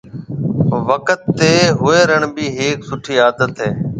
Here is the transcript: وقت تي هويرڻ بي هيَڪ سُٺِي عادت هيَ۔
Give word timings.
وقت 0.89 1.21
تي 1.39 1.51
هويرڻ 1.81 2.21
بي 2.35 2.45
هيَڪ 2.57 2.79
سُٺِي 2.89 3.15
عادت 3.23 3.53
هيَ۔ 3.63 3.69